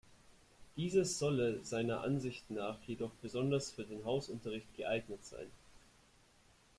Dieses 0.77 1.19
solle 1.19 1.63
seiner 1.63 2.01
Ansicht 2.01 2.49
nach 2.49 2.81
jedoch 2.87 3.11
besonders 3.21 3.69
für 3.69 3.83
den 3.83 4.03
Hausunterricht 4.03 4.75
geeignet 4.75 5.23
sein. 5.23 5.45